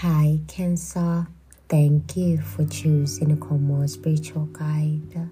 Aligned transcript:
Cancer, 0.00 1.26
thank 1.68 2.16
you 2.16 2.40
for 2.40 2.64
choosing 2.66 3.30
to 3.30 3.36
come 3.44 3.64
more 3.64 3.88
spiritual 3.88 4.44
guide. 4.46 5.28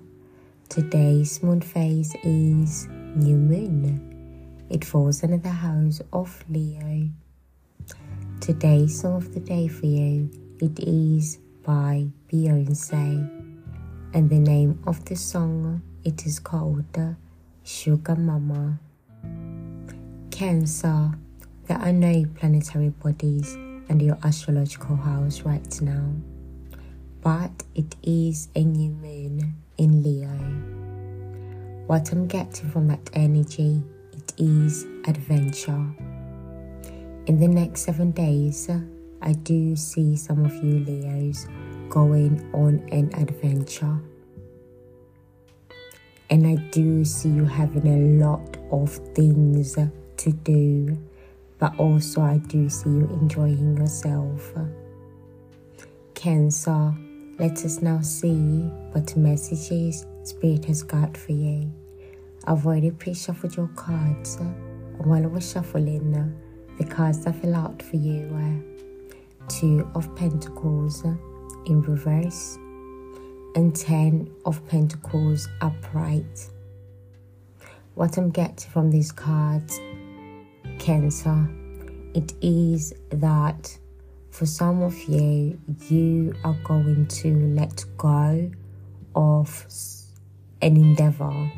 Today's 0.69 1.41
moon 1.41 1.61
phase 1.61 2.17
is 2.25 2.89
new 3.15 3.37
moon. 3.37 4.67
It 4.69 4.85
falls 4.85 5.23
under 5.23 5.37
the 5.37 5.51
house 5.51 6.01
of 6.13 6.45
Leo. 6.51 7.09
Today's 8.41 9.01
song 9.01 9.19
of 9.19 9.33
the 9.33 9.39
day 9.39 9.69
for 9.69 9.87
you 9.87 10.29
it 10.61 10.81
is 10.81 11.39
by 11.63 12.09
Beyonce, 12.29 13.23
and 14.15 14.29
the 14.29 14.41
name 14.41 14.83
of 14.85 15.05
the 15.05 15.15
song 15.15 15.81
it 16.03 16.27
is 16.27 16.41
called 16.41 17.15
Sugar 17.63 18.17
Mama. 18.17 18.81
Cancer, 20.33 21.13
there 21.69 21.79
are 21.79 21.93
no 21.93 22.25
planetary 22.35 22.89
bodies 22.89 23.57
under 23.89 24.05
your 24.05 24.19
astrological 24.25 24.97
house 24.97 25.43
right 25.43 25.81
now, 25.81 26.13
but 27.23 27.63
it 27.75 27.95
is 28.03 28.49
a 28.55 28.65
new 28.65 28.91
moon 28.91 29.55
in 29.79 30.03
Leo. 30.03 30.29
What 31.87 32.11
I'm 32.13 32.27
getting 32.27 32.71
from 32.71 32.89
that 32.89 33.11
energy, 33.13 33.83
it 34.13 34.33
is 34.39 34.85
adventure. 35.07 35.87
In 37.27 37.39
the 37.41 37.49
next 37.49 37.83
seven 37.83 38.11
days, 38.13 38.71
I 39.23 39.33
do 39.33 39.77
see 39.77 40.17
some 40.17 40.45
of 40.45 40.55
you 40.63 40.85
Leos 40.85 41.47
going 41.89 42.51
on 42.53 42.87
an 42.93 43.13
adventure. 43.15 43.99
And 46.29 46.47
I 46.47 46.57
do 46.71 47.05
see 47.05 47.29
you 47.29 47.45
having 47.45 47.87
a 47.87 48.25
lot 48.25 48.57
of 48.71 48.91
things 49.15 49.75
to 49.75 50.33
do, 50.33 50.99
but 51.59 51.79
also 51.79 52.21
I 52.23 52.39
do 52.39 52.69
see 52.69 52.91
you 52.91 53.09
enjoying 53.21 53.77
yourself. 53.77 54.53
Cancer, 56.15 56.95
let 57.39 57.65
us 57.65 57.83
now 57.83 58.01
see 58.01 58.63
what 58.93 59.17
messages 59.17 60.07
Spirit 60.25 60.65
has 60.65 60.83
got 60.83 61.17
for 61.17 61.33
you. 61.33 61.73
I've 62.47 62.67
already 62.67 62.91
pre 62.91 63.15
shuffled 63.15 63.57
your 63.57 63.69
cards, 63.77 64.37
and 64.37 65.07
while 65.07 65.23
I 65.23 65.27
was 65.27 65.51
shuffling, 65.51 66.35
the 66.79 66.85
cards 66.85 67.25
that 67.25 67.37
fell 67.37 67.55
out 67.55 67.83
for 67.83 67.97
you 67.97 68.29
were 68.31 68.77
Two 69.49 69.89
of 69.95 70.15
Pentacles 70.17 71.05
in 71.67 71.83
reverse 71.83 72.57
and 73.55 73.75
Ten 73.75 74.31
of 74.45 74.67
Pentacles 74.69 75.49
upright. 75.61 76.49
What 77.95 78.17
I'm 78.19 78.31
getting 78.31 78.71
from 78.71 78.91
these 78.91 79.13
cards, 79.13 79.81
Cancer, 80.79 81.49
it 82.15 82.33
is 82.41 82.95
that 83.11 83.77
for 84.31 84.47
some 84.47 84.83
of 84.83 84.95
you, 85.05 85.59
you 85.89 86.35
are 86.45 86.57
going 86.65 87.07
to 87.07 87.35
let 87.55 87.85
go 87.97 88.51
of 89.15 89.67
an 90.61 90.77
endeavor. 90.77 91.51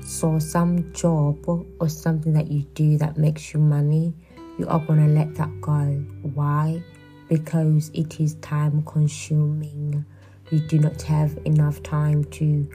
So, 0.00 0.38
some 0.38 0.92
job 0.92 1.46
or 1.46 1.88
something 1.88 2.32
that 2.32 2.50
you 2.50 2.62
do 2.74 2.98
that 2.98 3.16
makes 3.16 3.52
you 3.52 3.60
money, 3.60 4.14
you 4.58 4.66
are 4.66 4.80
going 4.80 5.06
to 5.06 5.12
let 5.12 5.34
that 5.36 5.60
go. 5.60 6.04
Why? 6.34 6.82
Because 7.28 7.90
it 7.94 8.18
is 8.18 8.34
time 8.36 8.82
consuming. 8.82 10.04
You 10.50 10.58
do 10.60 10.78
not 10.78 11.00
have 11.02 11.38
enough 11.44 11.82
time 11.82 12.24
to 12.24 12.68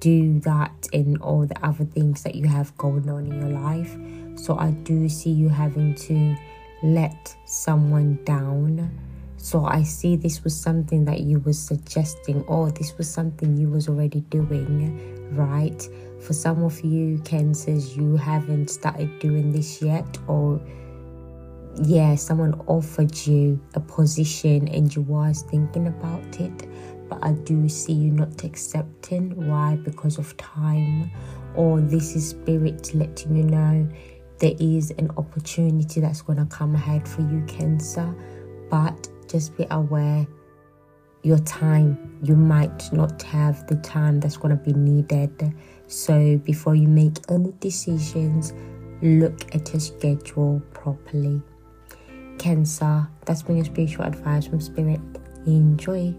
do 0.00 0.38
that 0.40 0.88
and 0.92 1.18
all 1.22 1.46
the 1.46 1.66
other 1.66 1.84
things 1.84 2.22
that 2.22 2.34
you 2.34 2.46
have 2.46 2.76
going 2.76 3.08
on 3.08 3.26
in 3.26 3.40
your 3.40 3.50
life. 3.50 3.96
So, 4.36 4.56
I 4.58 4.70
do 4.70 5.08
see 5.08 5.30
you 5.30 5.48
having 5.48 5.94
to 5.94 6.36
let 6.82 7.34
someone 7.44 8.18
down. 8.24 8.90
So 9.38 9.64
I 9.64 9.82
see 9.82 10.16
this 10.16 10.42
was 10.42 10.58
something 10.58 11.04
that 11.04 11.20
you 11.20 11.38
was 11.40 11.58
suggesting 11.58 12.42
or 12.44 12.70
this 12.70 12.96
was 12.98 13.08
something 13.08 13.56
you 13.56 13.68
was 13.68 13.88
already 13.88 14.20
doing, 14.22 15.34
right? 15.36 15.88
For 16.20 16.32
some 16.32 16.64
of 16.64 16.80
you 16.84 17.20
cancers 17.24 17.96
you 17.96 18.16
haven't 18.16 18.70
started 18.70 19.18
doing 19.20 19.52
this 19.52 19.80
yet 19.80 20.18
or 20.26 20.60
yeah, 21.82 22.14
someone 22.14 22.60
offered 22.66 23.14
you 23.26 23.60
a 23.74 23.80
position 23.80 24.66
and 24.68 24.94
you 24.94 25.02
was 25.02 25.42
thinking 25.42 25.86
about 25.86 26.40
it, 26.40 26.66
but 27.08 27.18
I 27.22 27.32
do 27.32 27.68
see 27.68 27.92
you 27.92 28.10
not 28.10 28.44
accepting. 28.44 29.46
Why? 29.46 29.76
Because 29.76 30.18
of 30.18 30.36
time. 30.38 31.10
Or 31.54 31.80
this 31.80 32.16
is 32.16 32.30
spirit 32.30 32.94
letting 32.94 33.36
you 33.36 33.42
know 33.44 33.88
there 34.38 34.54
is 34.58 34.90
an 34.92 35.10
opportunity 35.16 36.00
that's 36.00 36.22
going 36.22 36.38
to 36.38 36.46
come 36.46 36.74
ahead 36.74 37.08
for 37.08 37.22
you, 37.22 37.42
Cancer. 37.46 38.14
But 38.70 39.08
just 39.28 39.56
be 39.56 39.66
aware 39.70 40.26
your 41.26 41.38
time, 41.40 42.20
you 42.22 42.36
might 42.36 42.92
not 42.92 43.20
have 43.22 43.66
the 43.66 43.74
time 43.76 44.20
that's 44.20 44.36
going 44.36 44.56
to 44.56 44.62
be 44.62 44.72
needed. 44.72 45.52
So 45.88 46.38
before 46.44 46.76
you 46.76 46.86
make 46.86 47.18
any 47.28 47.52
decisions, 47.58 48.52
look 49.02 49.52
at 49.52 49.72
your 49.72 49.80
schedule 49.80 50.62
properly. 50.72 51.42
Cancer, 52.38 53.08
that's 53.24 53.42
been 53.42 53.56
your 53.56 53.64
spiritual 53.64 54.04
advice 54.04 54.46
from 54.46 54.60
Spirit. 54.60 55.00
Enjoy. 55.46 56.14